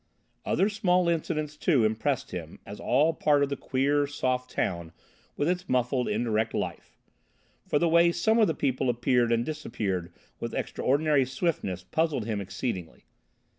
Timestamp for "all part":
2.79-3.43